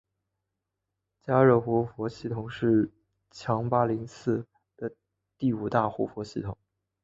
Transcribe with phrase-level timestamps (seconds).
[1.21, 2.91] 嘉热活佛系统是
[3.29, 4.91] 强巴林寺的
[5.37, 6.57] 第五大活佛系统。